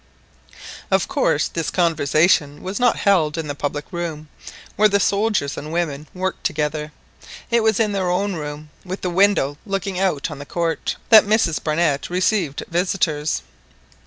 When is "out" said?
9.99-10.31